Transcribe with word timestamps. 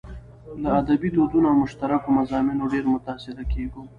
له 0.61 0.69
ادبي 0.81 1.09
دودونو 1.15 1.47
او 1.51 1.55
مشترکو 1.63 2.09
مضامينو 2.19 2.71
ډېر 2.73 2.85
متاثره 2.93 3.43
کېږو. 3.53 3.81